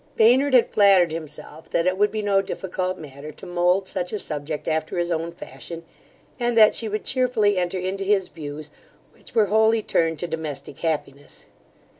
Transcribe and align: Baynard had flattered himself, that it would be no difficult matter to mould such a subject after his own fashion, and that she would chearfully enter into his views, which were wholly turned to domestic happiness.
Baynard 0.15 0.55
had 0.55 0.73
flattered 0.73 1.11
himself, 1.11 1.69
that 1.69 1.85
it 1.85 1.95
would 1.95 2.09
be 2.09 2.23
no 2.23 2.41
difficult 2.41 2.97
matter 2.97 3.31
to 3.33 3.45
mould 3.45 3.87
such 3.87 4.11
a 4.11 4.17
subject 4.17 4.67
after 4.67 4.97
his 4.97 5.11
own 5.11 5.31
fashion, 5.31 5.83
and 6.39 6.57
that 6.57 6.73
she 6.73 6.89
would 6.89 7.05
chearfully 7.05 7.55
enter 7.59 7.77
into 7.77 8.03
his 8.03 8.27
views, 8.27 8.71
which 9.13 9.35
were 9.35 9.45
wholly 9.45 9.83
turned 9.83 10.17
to 10.17 10.27
domestic 10.27 10.79
happiness. 10.79 11.45